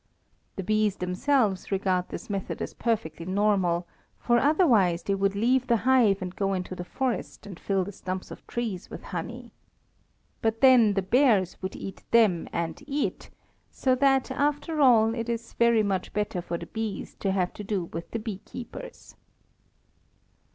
The 0.55 0.63
bees 0.63 0.95
themselves 0.95 1.71
regard 1.71 2.09
this 2.09 2.27
method 2.27 2.59
as 2.59 2.73
perfectly 2.73 3.23
normal, 3.27 3.87
for 4.17 4.39
otherwise 4.39 5.03
they 5.03 5.13
would 5.13 5.35
leave 5.35 5.67
the 5.67 5.77
hive 5.85 6.23
and 6.23 6.35
go 6.35 6.55
into 6.55 6.73
the 6.75 6.83
forest 6.83 7.45
and 7.45 7.59
fill 7.59 7.83
the 7.83 7.91
stumps 7.91 8.31
of 8.31 8.47
trees 8.47 8.89
with 8.89 9.03
honey. 9.03 9.51
But 10.41 10.61
then 10.61 10.95
the 10.95 11.03
bears 11.03 11.61
would 11.61 11.75
eat 11.75 12.03
them 12.09 12.49
and 12.51 12.81
it, 12.87 13.29
so 13.69 13.93
that, 13.93 14.31
after 14.31 14.81
all, 14.81 15.13
it 15.13 15.29
is 15.29 15.53
very 15.53 15.83
much 15.83 16.13
better 16.13 16.41
for 16.41 16.57
the 16.57 16.65
bees 16.65 17.13
to 17.19 17.31
have 17.31 17.53
to 17.53 17.63
do 17.63 17.83
with 17.83 18.09
the 18.09 18.17
bee 18.17 18.39
keepers. 18.39 19.15